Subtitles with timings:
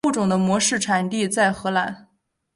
[0.03, 2.07] 该物种的模式产地在荷兰。